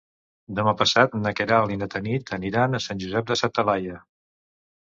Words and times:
Demà 0.59 0.71
passat 0.79 1.13
na 1.25 1.33
Queralt 1.41 1.75
i 1.75 1.77
na 1.83 1.89
Tanit 1.97 2.33
aniran 2.39 2.79
a 2.79 2.83
Sant 2.87 3.05
Josep 3.05 3.31
de 3.33 3.41
sa 3.43 3.55
Talaia. 3.59 4.01